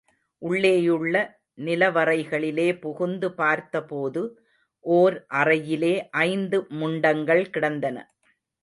[0.41, 1.15] உள்ளேயுள்ள
[1.57, 4.23] நிலவறைகளிலே புகுந்து பார்த்தபோது,
[4.85, 5.95] ஓர் அறையிலே
[6.25, 7.97] ஐந்து முண்டங்கள் கிடந்தன.